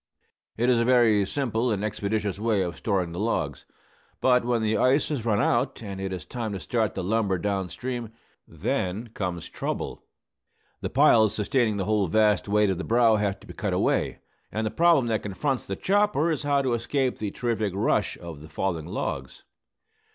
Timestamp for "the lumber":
6.95-7.37